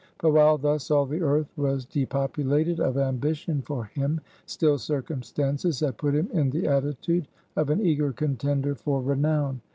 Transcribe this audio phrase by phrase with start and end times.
[0.19, 5.99] But while thus all the earth was depopulated of ambition for him; still circumstances had
[5.99, 9.61] put him in the attitude of an eager contender for renown.